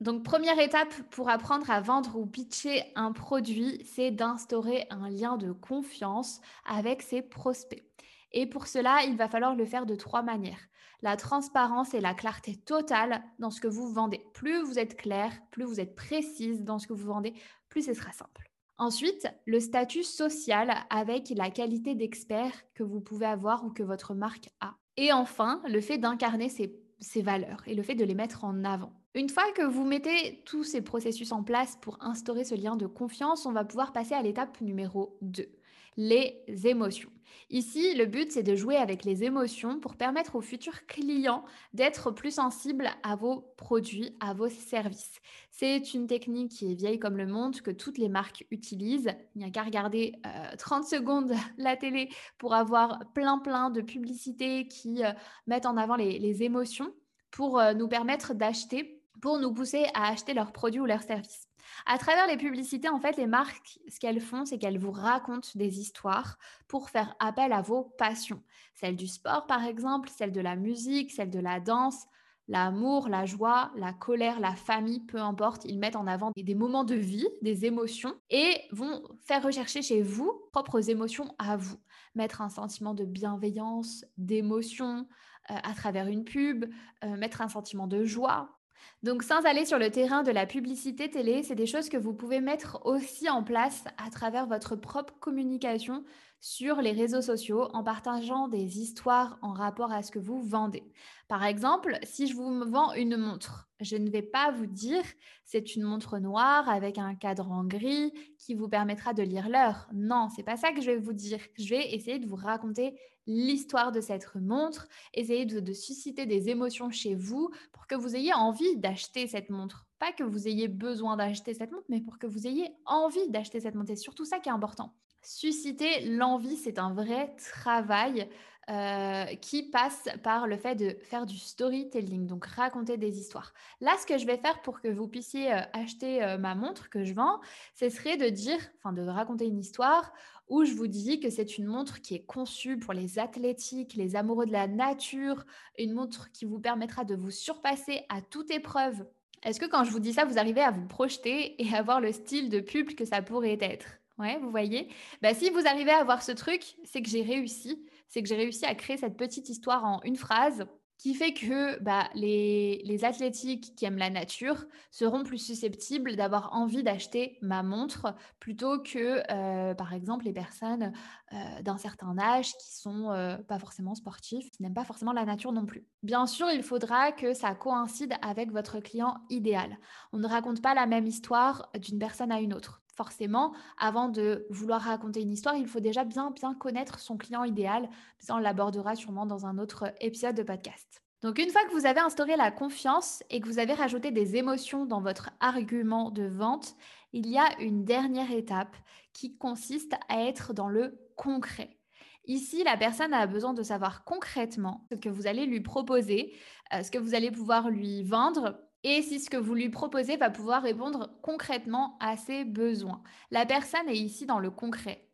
Donc, 0.00 0.24
première 0.24 0.58
étape 0.58 0.92
pour 1.10 1.28
apprendre 1.28 1.70
à 1.70 1.80
vendre 1.80 2.16
ou 2.16 2.26
pitcher 2.26 2.82
un 2.96 3.12
produit, 3.12 3.82
c'est 3.84 4.10
d'instaurer 4.10 4.86
un 4.90 5.08
lien 5.08 5.36
de 5.36 5.52
confiance 5.52 6.40
avec 6.64 7.02
ses 7.02 7.22
prospects. 7.22 7.84
Et 8.32 8.46
pour 8.46 8.66
cela, 8.66 9.04
il 9.04 9.16
va 9.16 9.28
falloir 9.28 9.54
le 9.54 9.66
faire 9.66 9.86
de 9.86 9.94
trois 9.94 10.22
manières. 10.22 10.68
La 11.02 11.16
transparence 11.16 11.94
et 11.94 12.00
la 12.00 12.14
clarté 12.14 12.56
totale 12.56 13.22
dans 13.38 13.50
ce 13.50 13.60
que 13.60 13.68
vous 13.68 13.92
vendez. 13.92 14.24
Plus 14.34 14.62
vous 14.62 14.78
êtes 14.78 14.96
clair, 14.96 15.32
plus 15.50 15.64
vous 15.64 15.80
êtes 15.80 15.94
précise 15.94 16.62
dans 16.62 16.78
ce 16.78 16.86
que 16.86 16.94
vous 16.94 17.06
vendez, 17.06 17.34
plus 17.68 17.82
ce 17.82 17.94
sera 17.94 18.12
simple. 18.12 18.51
Ensuite, 18.78 19.28
le 19.46 19.60
statut 19.60 20.02
social 20.02 20.74
avec 20.90 21.32
la 21.36 21.50
qualité 21.50 21.94
d'expert 21.94 22.52
que 22.74 22.82
vous 22.82 23.00
pouvez 23.00 23.26
avoir 23.26 23.64
ou 23.64 23.70
que 23.70 23.82
votre 23.82 24.14
marque 24.14 24.48
a. 24.60 24.74
Et 24.96 25.12
enfin, 25.12 25.62
le 25.68 25.80
fait 25.80 25.98
d'incarner 25.98 26.48
ces, 26.48 27.22
valeurs 27.22 27.62
et 27.66 27.74
le 27.74 27.82
fait 27.82 27.94
de 27.94 28.04
les 28.04 28.14
mettre 28.14 28.44
en 28.44 28.64
avant. 28.64 28.92
Une 29.14 29.28
fois 29.28 29.50
que 29.54 29.62
vous 29.62 29.84
mettez 29.84 30.42
tous 30.44 30.64
ces 30.64 30.82
processus 30.82 31.32
en 31.32 31.42
place 31.42 31.76
pour 31.80 31.98
instaurer 32.02 32.44
ce 32.44 32.54
lien 32.54 32.76
de 32.76 32.86
confiance, 32.86 33.46
on 33.46 33.52
va 33.52 33.64
pouvoir 33.64 33.92
passer 33.92 34.14
à 34.14 34.22
l'étape 34.22 34.60
numéro 34.60 35.18
2 35.22 35.48
les 35.96 36.42
émotions. 36.64 37.10
Ici, 37.52 37.94
le 37.94 38.06
but, 38.06 38.32
c'est 38.32 38.42
de 38.42 38.54
jouer 38.54 38.76
avec 38.76 39.04
les 39.04 39.24
émotions 39.24 39.78
pour 39.78 39.96
permettre 39.96 40.36
aux 40.36 40.40
futurs 40.40 40.86
clients 40.86 41.44
d'être 41.74 42.10
plus 42.10 42.36
sensibles 42.36 42.88
à 43.02 43.14
vos 43.14 43.52
produits, 43.58 44.16
à 44.20 44.32
vos 44.32 44.48
services. 44.48 45.20
C'est 45.50 45.92
une 45.92 46.06
technique 46.06 46.52
qui 46.52 46.72
est 46.72 46.74
vieille 46.74 46.98
comme 46.98 47.18
le 47.18 47.26
monde, 47.26 47.60
que 47.60 47.70
toutes 47.70 47.98
les 47.98 48.08
marques 48.08 48.46
utilisent. 48.50 49.14
Il 49.34 49.40
n'y 49.40 49.44
a 49.44 49.50
qu'à 49.50 49.64
regarder 49.64 50.14
30 50.58 50.84
euh, 50.84 50.86
secondes 50.86 51.34
la 51.58 51.76
télé 51.76 52.08
pour 52.38 52.54
avoir 52.54 53.00
plein 53.12 53.38
plein 53.38 53.68
de 53.68 53.82
publicités 53.82 54.66
qui 54.66 55.04
euh, 55.04 55.12
mettent 55.46 55.66
en 55.66 55.76
avant 55.76 55.96
les, 55.96 56.42
émotions 56.42 56.94
pour 57.30 57.58
euh, 57.58 57.74
nous 57.74 57.86
permettre 57.86 58.32
d'acheter, 58.32 59.02
pour 59.20 59.38
nous 59.38 59.52
pousser 59.52 59.84
à 59.92 60.08
acheter 60.08 60.32
leurs 60.32 60.52
produits 60.52 60.80
ou 60.80 60.86
leurs 60.86 61.02
services. 61.02 61.48
À 61.86 61.98
travers 61.98 62.26
les 62.26 62.36
publicités, 62.36 62.88
en 62.88 63.00
fait, 63.00 63.16
les 63.16 63.26
marques, 63.26 63.78
ce 63.88 63.98
qu'elles 63.98 64.20
font, 64.20 64.44
c'est 64.44 64.58
qu'elles 64.58 64.78
vous 64.78 64.92
racontent 64.92 65.48
des 65.54 65.80
histoires 65.80 66.38
pour 66.68 66.90
faire 66.90 67.14
appel 67.18 67.52
à 67.52 67.62
vos 67.62 67.84
passions. 67.98 68.42
Celle 68.74 68.96
du 68.96 69.06
sport, 69.06 69.46
par 69.46 69.64
exemple, 69.64 70.08
celle 70.08 70.32
de 70.32 70.40
la 70.40 70.56
musique, 70.56 71.10
celle 71.10 71.30
de 71.30 71.38
la 71.40 71.60
danse, 71.60 72.06
l'amour, 72.48 73.08
la 73.08 73.24
joie, 73.24 73.70
la 73.76 73.92
colère, 73.92 74.40
la 74.40 74.54
famille, 74.54 75.00
peu 75.00 75.18
importe, 75.18 75.64
ils 75.64 75.78
mettent 75.78 75.96
en 75.96 76.06
avant 76.06 76.32
des 76.36 76.54
moments 76.54 76.84
de 76.84 76.94
vie, 76.94 77.28
des 77.40 77.64
émotions 77.64 78.14
et 78.30 78.60
vont 78.72 79.02
faire 79.20 79.42
rechercher 79.42 79.82
chez 79.82 80.02
vous 80.02 80.42
propres 80.52 80.90
émotions 80.90 81.34
à 81.38 81.56
vous. 81.56 81.78
Mettre 82.14 82.42
un 82.42 82.48
sentiment 82.48 82.94
de 82.94 83.04
bienveillance, 83.04 84.04
d'émotion 84.18 85.06
euh, 85.50 85.54
à 85.62 85.74
travers 85.74 86.08
une 86.08 86.24
pub, 86.24 86.66
euh, 87.04 87.16
mettre 87.16 87.40
un 87.40 87.48
sentiment 87.48 87.86
de 87.86 88.04
joie, 88.04 88.58
Donc 89.02 89.22
sans 89.22 89.44
aller 89.44 89.64
sur 89.64 89.78
le 89.78 89.90
terrain 89.90 90.22
de 90.22 90.30
la 90.30 90.46
publicité 90.46 91.10
télé, 91.10 91.42
c'est 91.42 91.54
des 91.54 91.66
choses 91.66 91.88
que 91.88 91.96
vous 91.96 92.14
pouvez 92.14 92.40
mettre 92.40 92.80
aussi 92.84 93.28
en 93.28 93.42
place 93.42 93.84
à 93.98 94.10
travers 94.10 94.46
votre 94.46 94.76
propre 94.76 95.14
communication 95.20 96.04
sur 96.42 96.82
les 96.82 96.90
réseaux 96.90 97.22
sociaux 97.22 97.68
en 97.72 97.84
partageant 97.84 98.48
des 98.48 98.80
histoires 98.80 99.38
en 99.42 99.52
rapport 99.52 99.92
à 99.92 100.02
ce 100.02 100.10
que 100.10 100.18
vous 100.18 100.42
vendez. 100.42 100.82
Par 101.28 101.44
exemple, 101.44 101.96
si 102.02 102.26
je 102.26 102.34
vous 102.34 102.68
vends 102.68 102.92
une 102.94 103.16
montre, 103.16 103.68
je 103.80 103.96
ne 103.96 104.10
vais 104.10 104.22
pas 104.22 104.50
vous 104.50 104.66
dire 104.66 105.04
c'est 105.44 105.76
une 105.76 105.84
montre 105.84 106.18
noire 106.18 106.68
avec 106.68 106.98
un 106.98 107.14
cadran 107.14 107.64
gris 107.64 108.12
qui 108.38 108.54
vous 108.54 108.68
permettra 108.68 109.14
de 109.14 109.22
lire 109.22 109.48
l'heure. 109.48 109.88
Non, 109.92 110.28
c'est 110.34 110.42
pas 110.42 110.56
ça 110.56 110.72
que 110.72 110.80
je 110.80 110.90
vais 110.90 110.96
vous 110.96 111.12
dire. 111.12 111.38
Je 111.58 111.68
vais 111.68 111.94
essayer 111.94 112.18
de 112.18 112.26
vous 112.26 112.36
raconter 112.36 112.98
l'histoire 113.26 113.92
de 113.92 114.00
cette 114.00 114.34
montre, 114.34 114.88
essayer 115.14 115.46
de, 115.46 115.60
de, 115.60 115.72
susciter 115.72 116.26
des 116.26 116.48
émotions 116.48 116.90
chez 116.90 117.14
vous 117.14 117.50
pour 117.72 117.86
que 117.86 117.94
vous 117.94 118.16
ayez 118.16 118.32
envie 118.32 118.76
d'acheter 118.76 119.26
cette 119.26 119.50
montre. 119.50 119.86
Pas 119.98 120.12
que 120.12 120.24
vous 120.24 120.48
ayez 120.48 120.68
besoin 120.68 121.16
d'acheter 121.16 121.54
cette 121.54 121.72
montre, 121.72 121.86
mais 121.88 122.00
pour 122.00 122.18
que 122.18 122.26
vous 122.26 122.46
ayez 122.46 122.74
envie 122.86 123.28
d'acheter 123.30 123.60
cette 123.60 123.74
montre. 123.74 123.88
C'est 123.88 123.96
surtout 123.96 124.24
ça 124.24 124.38
qui 124.40 124.48
est 124.48 124.52
important 124.52 124.94
susciter 125.22 126.00
l'envie, 126.06 126.56
c'est 126.56 126.78
un 126.78 126.92
vrai 126.92 127.34
travail 127.36 128.28
euh, 128.70 129.24
qui 129.36 129.64
passe 129.70 130.08
par 130.22 130.46
le 130.46 130.56
fait 130.56 130.76
de 130.76 130.96
faire 131.02 131.26
du 131.26 131.36
storytelling, 131.36 132.26
donc 132.26 132.46
raconter 132.46 132.96
des 132.96 133.18
histoires. 133.18 133.52
Là, 133.80 133.92
ce 134.00 134.06
que 134.06 134.18
je 134.18 134.26
vais 134.26 134.36
faire 134.36 134.62
pour 134.62 134.80
que 134.80 134.88
vous 134.88 135.08
puissiez 135.08 135.52
euh, 135.52 135.60
acheter 135.72 136.22
euh, 136.22 136.38
ma 136.38 136.54
montre 136.54 136.88
que 136.88 137.04
je 137.04 137.12
vends, 137.12 137.40
ce 137.74 137.88
serait 137.88 138.16
de 138.16 138.28
dire, 138.28 138.58
enfin 138.78 138.92
de 138.92 139.02
raconter 139.02 139.46
une 139.46 139.58
histoire 139.58 140.12
où 140.48 140.64
je 140.64 140.74
vous 140.74 140.86
dis 140.86 141.18
que 141.18 141.30
c'est 141.30 141.58
une 141.58 141.66
montre 141.66 142.00
qui 142.00 142.14
est 142.14 142.24
conçue 142.24 142.78
pour 142.78 142.92
les 142.92 143.18
athlétiques, 143.18 143.94
les 143.94 144.14
amoureux 144.14 144.46
de 144.46 144.52
la 144.52 144.68
nature, 144.68 145.44
une 145.78 145.92
montre 145.92 146.30
qui 146.30 146.44
vous 146.44 146.60
permettra 146.60 147.04
de 147.04 147.16
vous 147.16 147.30
surpasser 147.30 148.02
à 148.08 148.22
toute 148.22 148.50
épreuve. 148.50 149.04
Est-ce 149.42 149.58
que 149.58 149.66
quand 149.66 149.82
je 149.82 149.90
vous 149.90 149.98
dis 149.98 150.12
ça, 150.12 150.24
vous 150.24 150.38
arrivez 150.38 150.60
à 150.60 150.70
vous 150.70 150.86
projeter 150.86 151.60
et 151.60 151.74
à 151.74 151.82
voir 151.82 152.00
le 152.00 152.12
style 152.12 152.48
de 152.48 152.60
pub 152.60 152.94
que 152.94 153.04
ça 153.04 153.22
pourrait 153.22 153.58
être? 153.60 153.86
Ouais, 154.18 154.38
vous 154.38 154.50
voyez? 154.50 154.88
Bah, 155.20 155.34
Si 155.34 155.50
vous 155.50 155.66
arrivez 155.66 155.90
à 155.90 156.04
voir 156.04 156.22
ce 156.22 156.32
truc, 156.32 156.76
c'est 156.84 157.02
que 157.02 157.08
j'ai 157.08 157.22
réussi. 157.22 157.84
C'est 158.12 158.22
que 158.22 158.28
j'ai 158.28 158.36
réussi 158.36 158.66
à 158.66 158.74
créer 158.74 158.98
cette 158.98 159.16
petite 159.16 159.48
histoire 159.48 159.84
en 159.86 160.02
une 160.04 160.16
phrase 160.16 160.66
qui 160.98 161.14
fait 161.14 161.32
que 161.32 161.82
bah, 161.82 162.08
les, 162.14 162.82
les, 162.84 163.04
athlétiques 163.04 163.74
qui 163.74 163.84
aiment 163.86 163.96
la 163.96 164.10
nature 164.10 164.66
seront 164.92 165.24
plus 165.24 165.38
susceptibles 165.38 166.14
d'avoir 166.14 166.52
envie 166.52 166.84
d'acheter 166.84 167.38
ma 167.42 167.62
montre 167.62 168.14
plutôt 168.38 168.80
que, 168.80 169.22
euh, 169.32 169.74
par 169.74 169.94
exemple, 169.94 170.26
les 170.26 170.32
personnes 170.32 170.92
euh, 171.32 171.62
d'un 171.62 171.78
certain 171.78 172.16
âge 172.18 172.52
qui 172.52 172.76
sont 172.76 173.10
euh, 173.10 173.36
pas 173.38 173.58
forcément 173.58 173.96
sportifs, 173.96 174.48
qui 174.50 174.62
n'aiment 174.62 174.74
pas 174.74 174.84
forcément 174.84 175.12
la 175.12 175.24
nature 175.24 175.50
non 175.50 175.64
plus. 175.64 175.84
Bien 176.02 176.26
sûr, 176.26 176.48
il 176.50 176.62
faudra 176.62 177.10
que 177.10 177.32
ça 177.32 177.54
coïncide 177.54 178.14
avec 178.22 178.52
votre 178.52 178.78
client 178.78 179.16
idéal. 179.28 179.78
On 180.12 180.18
ne 180.18 180.28
raconte 180.28 180.60
pas 180.60 180.74
la 180.74 180.86
même 180.86 181.06
histoire 181.06 181.70
d'une 181.80 181.98
personne 181.98 182.30
à 182.30 182.40
une 182.40 182.52
autre 182.52 182.81
forcément, 182.94 183.52
avant 183.78 184.08
de 184.08 184.46
vouloir 184.50 184.82
raconter 184.82 185.22
une 185.22 185.32
histoire, 185.32 185.56
il 185.56 185.66
faut 185.66 185.80
déjà 185.80 186.04
bien, 186.04 186.30
bien 186.30 186.54
connaître 186.54 187.00
son 187.00 187.16
client 187.16 187.44
idéal. 187.44 187.88
Ça, 188.18 188.34
on 188.34 188.38
l'abordera 188.38 188.94
sûrement 188.94 189.26
dans 189.26 189.46
un 189.46 189.58
autre 189.58 189.92
épisode 190.00 190.36
de 190.36 190.42
podcast. 190.42 191.02
Donc, 191.22 191.38
une 191.38 191.50
fois 191.50 191.64
que 191.64 191.72
vous 191.72 191.86
avez 191.86 192.00
instauré 192.00 192.36
la 192.36 192.50
confiance 192.50 193.22
et 193.30 193.40
que 193.40 193.46
vous 193.46 193.60
avez 193.60 193.74
rajouté 193.74 194.10
des 194.10 194.36
émotions 194.36 194.86
dans 194.86 195.00
votre 195.00 195.30
argument 195.40 196.10
de 196.10 196.24
vente, 196.24 196.74
il 197.12 197.28
y 197.28 197.38
a 197.38 197.60
une 197.60 197.84
dernière 197.84 198.32
étape 198.32 198.76
qui 199.12 199.36
consiste 199.36 199.94
à 200.08 200.22
être 200.22 200.52
dans 200.52 200.68
le 200.68 200.98
concret. 201.16 201.78
Ici, 202.26 202.62
la 202.64 202.76
personne 202.76 203.14
a 203.14 203.26
besoin 203.26 203.52
de 203.52 203.62
savoir 203.62 204.04
concrètement 204.04 204.86
ce 204.90 204.96
que 204.96 205.08
vous 205.08 205.26
allez 205.26 205.46
lui 205.46 205.60
proposer, 205.60 206.34
euh, 206.72 206.82
ce 206.82 206.90
que 206.90 206.98
vous 206.98 207.14
allez 207.14 207.30
pouvoir 207.30 207.68
lui 207.70 208.02
vendre 208.04 208.58
et 208.84 209.02
si 209.02 209.20
ce 209.20 209.30
que 209.30 209.36
vous 209.36 209.54
lui 209.54 209.68
proposez 209.68 210.16
va 210.16 210.30
pouvoir 210.30 210.62
répondre 210.62 211.10
concrètement 211.22 211.96
à 212.00 212.16
ses 212.16 212.44
besoins. 212.44 213.02
La 213.30 213.46
personne 213.46 213.88
est 213.88 213.96
ici 213.96 214.26
dans 214.26 214.40
le 214.40 214.50
concret. 214.50 215.08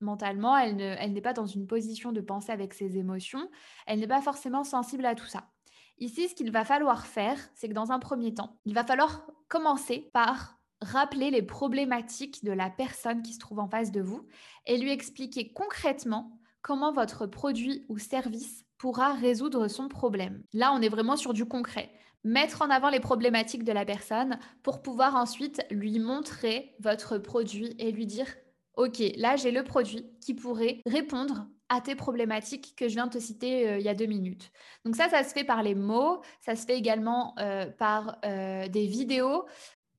Mentalement, 0.00 0.56
elle, 0.56 0.76
n'est 0.76 1.20
pas 1.22 1.32
dans 1.32 1.46
une 1.46 1.66
position 1.66 2.12
de 2.12 2.20
penser 2.20 2.52
avec 2.52 2.74
ses 2.74 2.98
émotions, 2.98 3.48
elle 3.86 4.00
n'est 4.00 4.06
pas 4.06 4.20
forcément 4.20 4.64
sensible 4.64 5.06
à 5.06 5.14
tout 5.14 5.26
ça. 5.26 5.48
Ici, 5.98 6.28
ce 6.28 6.34
qu'il 6.34 6.50
va 6.50 6.64
falloir 6.64 7.06
faire, 7.06 7.38
c'est 7.54 7.68
que 7.68 7.74
dans 7.74 7.92
un 7.92 7.98
premier 7.98 8.34
temps, 8.34 8.58
il 8.66 8.74
va 8.74 8.84
falloir 8.84 9.26
commencer 9.48 10.10
par 10.12 10.58
rappeler 10.82 11.30
les 11.30 11.42
problématiques 11.42 12.44
de 12.44 12.52
la 12.52 12.68
personne 12.68 13.22
qui 13.22 13.32
se 13.32 13.38
trouve 13.38 13.60
en 13.60 13.68
face 13.68 13.92
de 13.92 14.02
vous 14.02 14.26
et 14.66 14.76
lui 14.76 14.90
expliquer 14.90 15.52
concrètement 15.52 16.38
comment 16.60 16.92
votre 16.92 17.26
produit 17.26 17.86
ou 17.88 17.98
service 17.98 18.63
pourra 18.84 19.14
résoudre 19.14 19.66
son 19.66 19.88
problème. 19.88 20.42
Là, 20.52 20.74
on 20.74 20.82
est 20.82 20.90
vraiment 20.90 21.16
sur 21.16 21.32
du 21.32 21.46
concret 21.46 21.90
mettre 22.22 22.60
en 22.60 22.68
avant 22.68 22.90
les 22.90 23.00
problématiques 23.00 23.64
de 23.64 23.72
la 23.72 23.86
personne 23.86 24.38
pour 24.62 24.82
pouvoir 24.82 25.14
ensuite 25.14 25.64
lui 25.70 25.98
montrer 25.98 26.74
votre 26.80 27.16
produit 27.16 27.74
et 27.78 27.92
lui 27.92 28.04
dire, 28.04 28.26
OK, 28.76 29.02
là 29.16 29.36
j'ai 29.36 29.52
le 29.52 29.64
produit 29.64 30.04
qui 30.20 30.34
pourrait 30.34 30.82
répondre 30.84 31.46
à 31.70 31.80
tes 31.80 31.94
problématiques 31.94 32.74
que 32.76 32.88
je 32.88 32.94
viens 32.94 33.06
de 33.06 33.12
te 33.12 33.18
citer 33.18 33.68
euh, 33.68 33.78
il 33.78 33.84
y 33.84 33.88
a 33.88 33.94
deux 33.94 34.04
minutes. 34.04 34.52
Donc 34.84 34.96
ça, 34.96 35.08
ça 35.08 35.24
se 35.24 35.32
fait 35.32 35.44
par 35.44 35.62
les 35.62 35.74
mots, 35.74 36.20
ça 36.42 36.54
se 36.54 36.66
fait 36.66 36.76
également 36.76 37.34
euh, 37.38 37.64
par 37.66 38.18
euh, 38.26 38.68
des 38.68 38.86
vidéos. 38.86 39.46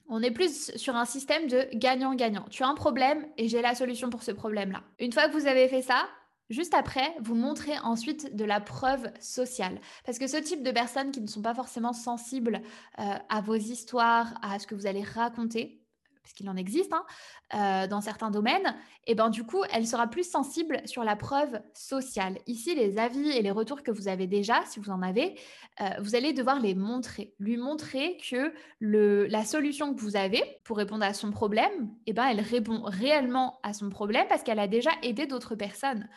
On 0.09 0.21
est 0.21 0.29
plus 0.29 0.71
sur 0.75 0.95
un 0.95 1.05
système 1.05 1.47
de 1.47 1.67
gagnant-gagnant. 1.73 2.45
Tu 2.51 2.61
as 2.61 2.67
un 2.67 2.75
problème 2.75 3.25
et 3.37 3.47
j'ai 3.47 3.63
la 3.63 3.73
solution 3.73 4.11
pour 4.11 4.21
ce 4.21 4.31
problème-là. 4.31 4.83
Une 4.99 5.11
fois 5.11 5.27
que 5.27 5.33
vous 5.33 5.47
avez 5.47 5.67
fait 5.67 5.81
ça, 5.81 6.07
Juste 6.49 6.73
après, 6.75 7.15
vous 7.21 7.35
montrez 7.35 7.77
ensuite 7.79 8.35
de 8.35 8.45
la 8.45 8.61
preuve 8.61 9.11
sociale. 9.19 9.79
Parce 10.05 10.19
que 10.19 10.27
ce 10.27 10.37
type 10.37 10.63
de 10.63 10.71
personnes 10.71 11.11
qui 11.11 11.21
ne 11.21 11.27
sont 11.27 11.41
pas 11.41 11.55
forcément 11.55 11.93
sensibles 11.93 12.61
euh, 12.99 13.17
à 13.29 13.41
vos 13.41 13.55
histoires, 13.55 14.37
à 14.43 14.59
ce 14.59 14.67
que 14.67 14.75
vous 14.75 14.85
allez 14.85 15.03
raconter, 15.03 15.84
parce 16.25 16.33
qu'il 16.33 16.49
en 16.49 16.55
existe 16.55 16.91
hein, 16.91 17.05
euh, 17.53 17.87
dans 17.87 18.01
certains 18.01 18.31
domaines, 18.31 18.75
et 19.05 19.13
ben 19.13 19.29
du 19.29 19.43
coup, 19.43 19.63
elle 19.71 19.85
sera 19.85 20.07
plus 20.07 20.27
sensible 20.27 20.81
sur 20.85 21.03
la 21.03 21.15
preuve 21.15 21.61
sociale. 21.75 22.39
Ici, 22.47 22.73
les 22.73 22.97
avis 22.97 23.29
et 23.29 23.43
les 23.43 23.51
retours 23.51 23.83
que 23.83 23.91
vous 23.91 24.07
avez 24.07 24.25
déjà, 24.25 24.65
si 24.65 24.79
vous 24.79 24.89
en 24.89 25.03
avez, 25.03 25.39
euh, 25.81 25.89
vous 25.99 26.15
allez 26.15 26.33
devoir 26.33 26.59
les 26.59 26.73
montrer, 26.73 27.35
lui 27.37 27.57
montrer 27.57 28.17
que 28.17 28.51
la 28.81 29.45
solution 29.45 29.93
que 29.93 30.01
vous 30.01 30.15
avez 30.15 30.41
pour 30.63 30.77
répondre 30.77 31.05
à 31.05 31.13
son 31.13 31.29
problème, 31.29 31.91
et 32.07 32.13
ben 32.13 32.25
elle 32.25 32.41
répond 32.41 32.81
réellement 32.83 33.59
à 33.61 33.73
son 33.73 33.89
problème 33.89 34.25
parce 34.27 34.41
qu'elle 34.41 34.59
a 34.59 34.67
déjà 34.67 34.89
aidé 35.03 35.27
d'autres 35.27 35.53
personnes. 35.53 36.09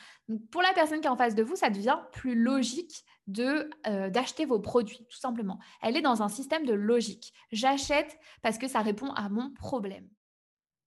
Pour 0.51 0.63
la 0.63 0.73
personne 0.73 1.03
qui 1.03 1.07
est 1.07 1.11
en 1.11 1.17
face 1.17 1.35
de 1.35 1.43
vous, 1.43 1.57
ça 1.57 1.69
devient 1.69 1.99
plus 2.13 2.35
logique 2.35 3.05
euh, 3.39 4.11
d'acheter 4.11 4.45
vos 4.45 4.59
produits, 4.59 5.07
tout 5.09 5.19
simplement. 5.19 5.59
Elle 5.83 5.97
est 5.97 6.03
dans 6.03 6.23
un 6.23 6.29
système 6.29 6.65
de 6.65 6.73
logique. 6.73 7.33
J'achète 7.53 8.19
parce 8.43 8.59
que 8.59 8.69
ça 8.69 8.81
répond 8.81 9.11
à 9.13 9.29
mon 9.29 9.51
problème. 9.55 10.09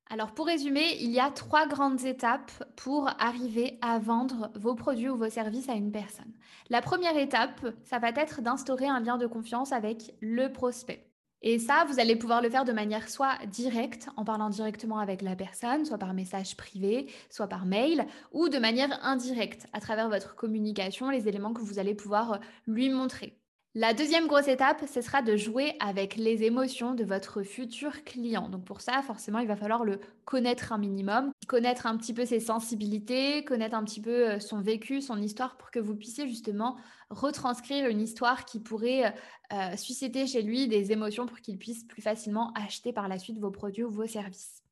Alors 0.10 0.34
pour 0.34 0.48
résumer, 0.48 0.98
il 1.00 1.12
y 1.12 1.22
a 1.22 1.32
trois 1.32 1.68
grandes 1.68 2.04
étapes 2.04 2.52
pour 2.76 3.10
arriver 3.18 3.78
à 3.82 3.98
vendre 3.98 4.52
vos 4.56 4.76
produits 4.76 5.08
ou 5.08 5.18
vos 5.18 5.30
services 5.30 5.70
à 5.70 5.74
une 5.74 5.92
personne. 5.92 6.34
La 6.70 6.82
première 6.82 7.18
étape, 7.18 7.66
ça 7.84 8.00
va 8.00 8.10
être 8.10 8.42
d'instaurer 8.42 8.88
un 8.88 9.00
lien 9.00 9.18
de 9.18 9.28
confiance 9.28 9.72
avec 9.72 10.14
le 10.20 10.52
prospect. 10.52 11.11
Et 11.44 11.58
ça, 11.58 11.86
vous 11.88 12.00
allez 12.00 12.16
pouvoir 12.16 12.42
le 12.42 12.50
faire 12.50 12.66
de 12.66 12.72
manière 12.72 13.10
soit 13.10 13.38
directe, 13.48 14.08
en 14.16 14.24
parlant 14.24 14.50
directement 14.50 15.00
avec 15.00 15.22
la 15.24 15.36
personne, 15.36 15.86
soit 15.86 15.98
par 15.98 16.14
message 16.14 16.56
privé, 16.56 17.08
soit 17.30 17.48
par 17.48 17.66
mail, 17.66 18.06
ou 18.32 18.48
de 18.48 18.60
manière 18.60 19.04
indirecte, 19.04 19.68
à 19.74 19.82
travers 19.82 20.10
votre 20.10 20.36
communication, 20.36 21.10
les 21.10 21.28
éléments 21.28 21.54
que 21.54 21.62
vous 21.62 21.80
allez 21.80 21.96
pouvoir 21.96 22.40
lui 22.68 22.90
montrer. 22.90 23.41
La 23.74 23.94
deuxième 23.94 24.28
grosse 24.28 24.50
étape, 24.50 24.84
ce 24.86 25.00
sera 25.00 25.22
de 25.22 25.38
jouer 25.38 25.76
avec 25.80 26.18
les 26.18 26.44
émotions 26.44 26.94
de 26.94 27.06
votre 27.06 27.42
futur 27.42 28.04
client. 28.04 28.50
Donc 28.50 28.66
pour 28.66 28.82
ça, 28.82 29.02
forcément, 29.02 29.40
il 29.40 29.48
va 29.48 29.56
falloir 29.56 29.86
le 29.86 30.02
connaître 30.26 30.74
un 30.74 30.78
minimum, 30.78 31.32
connaître 31.48 31.86
un 31.86 31.96
petit 31.96 32.14
peu 32.14 32.26
ses 32.26 32.42
sensibilités, 32.42 33.46
connaître 33.46 33.78
un 33.78 33.86
petit 33.86 34.02
peu 34.02 34.32
euh, 34.32 34.40
son 34.42 34.60
vécu, 34.60 35.00
son 35.00 35.22
histoire, 35.22 35.56
pour 35.56 35.72
que 35.72 35.80
vous 35.80 35.96
puissiez 35.96 36.28
justement 36.28 36.76
retranscrire 37.10 37.88
une 37.88 38.02
histoire 38.02 38.44
qui 38.44 38.60
pourrait 38.60 39.16
euh, 39.54 39.78
susciter 39.78 40.28
chez 40.28 40.42
lui 40.42 40.68
des 40.68 40.92
émotions 40.92 41.26
pour 41.26 41.40
qu'il 41.40 41.58
puisse 41.58 41.86
plus 41.86 42.02
facilement 42.02 42.52
acheter 42.56 42.92
par 42.92 43.08
la 43.08 43.20
suite 43.20 43.40
vos 43.40 43.52
produits 43.52 43.86
ou 43.86 43.90
vos 43.90 44.06
services 44.06 44.64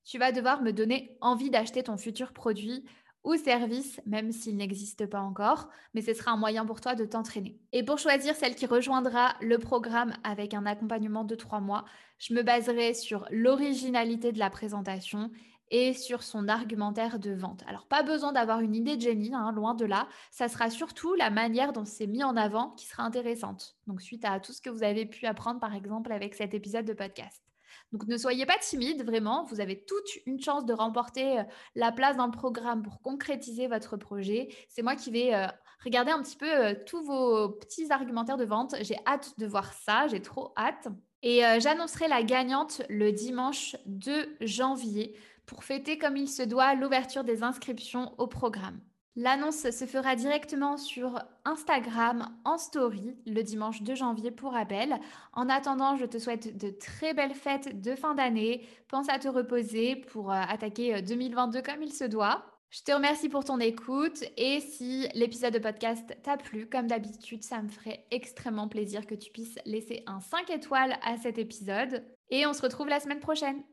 tu 0.05 0.19
vas 0.19 0.31
devoir 0.31 0.61
me 0.61 0.71
donner 0.71 1.17
envie 1.19 1.49
d'acheter 1.49 1.83
ton 1.83 1.97
futur 1.97 2.31
produit 2.31 2.85
ou 3.23 3.35
service, 3.37 3.99
même 4.05 4.31
s'il 4.31 4.55
n'existe 4.55 5.07
pas 5.07 5.19
encore, 5.19 5.67
mais 5.95 6.03
ce 6.03 6.13
sera 6.13 6.29
un 6.29 6.37
moyen 6.37 6.63
pour 6.63 6.79
toi 6.79 6.93
de 6.93 7.05
t'entraîner. 7.05 7.59
Et 7.71 7.81
pour 7.81 7.97
choisir 7.97 8.35
celle 8.35 8.53
qui 8.53 8.67
rejoindra 8.67 9.33
le 9.41 9.57
programme 9.57 10.13
avec 10.23 10.53
un 10.53 10.67
accompagnement 10.67 11.23
de 11.23 11.33
trois 11.33 11.59
mois, 11.59 11.85
je 12.19 12.35
me 12.35 12.43
baserai 12.43 12.93
sur 12.93 13.25
l'originalité 13.31 14.31
de 14.31 14.37
la 14.37 14.51
présentation 14.51 15.31
et 15.71 15.93
sur 15.93 16.23
son 16.23 16.47
argumentaire 16.47 17.19
de 17.19 17.31
vente. 17.31 17.63
Alors, 17.67 17.87
pas 17.87 18.03
besoin 18.03 18.31
d'avoir 18.31 18.61
une 18.61 18.75
idée 18.75 18.97
de 18.97 19.01
génie, 19.01 19.33
hein, 19.33 19.51
loin 19.51 19.75
de 19.75 19.85
là. 19.85 20.07
Ça 20.31 20.47
sera 20.47 20.69
surtout 20.69 21.13
la 21.15 21.29
manière 21.29 21.73
dont 21.73 21.85
c'est 21.85 22.07
mis 22.07 22.23
en 22.23 22.37
avant 22.37 22.71
qui 22.71 22.85
sera 22.85 23.03
intéressante. 23.03 23.75
Donc, 23.87 24.01
suite 24.01 24.25
à 24.25 24.39
tout 24.39 24.53
ce 24.53 24.61
que 24.61 24.69
vous 24.69 24.83
avez 24.83 25.05
pu 25.05 25.25
apprendre, 25.25 25.59
par 25.59 25.73
exemple, 25.73 26.11
avec 26.11 26.35
cet 26.35 26.53
épisode 26.53 26.85
de 26.85 26.93
podcast. 26.93 27.45
Donc 27.91 28.07
ne 28.07 28.17
soyez 28.17 28.45
pas 28.45 28.57
timide, 28.57 29.05
vraiment, 29.05 29.43
vous 29.45 29.61
avez 29.61 29.83
toute 29.83 30.07
une 30.25 30.41
chance 30.41 30.65
de 30.65 30.73
remporter 30.73 31.39
euh, 31.39 31.43
la 31.75 31.91
place 31.91 32.17
dans 32.17 32.25
le 32.25 32.31
programme 32.31 32.81
pour 32.81 33.01
concrétiser 33.01 33.67
votre 33.67 33.97
projet. 33.97 34.49
C'est 34.69 34.81
moi 34.81 34.95
qui 34.95 35.11
vais 35.11 35.33
euh, 35.33 35.47
regarder 35.83 36.11
un 36.11 36.21
petit 36.21 36.37
peu 36.37 36.49
euh, 36.49 36.73
tous 36.85 37.03
vos 37.03 37.49
petits 37.49 37.91
argumentaires 37.91 38.37
de 38.37 38.45
vente. 38.45 38.75
J'ai 38.81 38.97
hâte 39.05 39.39
de 39.39 39.45
voir 39.45 39.73
ça, 39.73 40.07
j'ai 40.07 40.21
trop 40.21 40.53
hâte. 40.57 40.87
Et 41.27 41.41
j'annoncerai 41.59 42.07
la 42.07 42.21
gagnante 42.21 42.83
le 42.87 43.11
dimanche 43.11 43.75
2 43.87 44.37
janvier 44.41 45.17
pour 45.45 45.63
fêter 45.63 45.97
comme 45.97 46.17
il 46.17 46.27
se 46.27 46.43
doit 46.43 46.75
l'ouverture 46.75 47.23
des 47.23 47.43
inscriptions 47.43 48.13
au 48.17 48.27
programme. 48.27 48.79
L'annonce 49.17 49.69
se 49.69 49.85
fera 49.85 50.17
directement 50.17 50.75
sur 50.75 51.21
Instagram 51.45 52.35
en 52.43 52.57
story 52.57 53.15
le 53.25 53.43
dimanche 53.43 53.81
2 53.81 53.95
janvier 53.95 54.29
pour 54.29 54.51
rappel. 54.51 54.99
En 55.31 55.47
attendant, 55.47 55.95
je 55.95 56.05
te 56.05 56.17
souhaite 56.17 56.57
de 56.57 56.69
très 56.69 57.13
belles 57.13 57.33
fêtes 57.33 57.81
de 57.81 57.95
fin 57.95 58.13
d'année. 58.13 58.67
Pense 58.89 59.07
à 59.07 59.17
te 59.17 59.29
reposer 59.29 59.95
pour 59.95 60.33
euh, 60.33 60.41
attaquer 60.49 61.01
2022 61.01 61.59
euh, 61.59 61.61
comme 61.61 61.81
il 61.81 61.93
se 61.93 62.03
doit. 62.03 62.43
Je 62.71 62.81
te 62.81 62.91
remercie 62.91 63.29
pour 63.29 63.45
ton 63.45 63.61
écoute 63.61 64.21
et 64.35 64.59
si 64.59 65.07
l'épisode 65.13 65.53
de 65.53 65.59
podcast 65.59 66.13
t'a 66.21 66.35
plu, 66.35 66.67
comme 66.67 66.87
d'habitude, 66.87 67.41
ça 67.41 67.61
me 67.61 67.69
ferait 67.69 68.05
extrêmement 68.11 68.67
plaisir 68.67 69.07
que 69.07 69.15
tu 69.15 69.31
puisses 69.31 69.57
laisser 69.65 70.03
un 70.07 70.19
5 70.19 70.49
étoiles 70.49 70.97
à 71.01 71.15
cet 71.15 71.37
épisode. 71.37 72.03
Et 72.31 72.45
on 72.45 72.51
se 72.51 72.61
retrouve 72.61 72.89
la 72.89 72.99
semaine 72.99 73.21
prochaine. 73.21 73.63